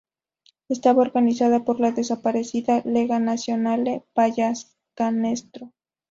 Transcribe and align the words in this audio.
Estaba 0.67 1.03
organizada 1.03 1.63
por 1.63 1.79
la 1.79 1.91
desaparecida 1.91 2.81
"Lega 2.85 3.19
Nazionale 3.19 4.03
Pallacanestro". 4.15 5.73